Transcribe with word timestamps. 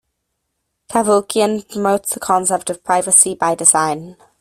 Cavoukian 0.89 1.61
promotes 1.71 2.09
the 2.15 2.19
concept 2.19 2.71
of 2.71 2.83
Privacy 2.83 3.35
by 3.35 3.53
Design. 3.53 4.17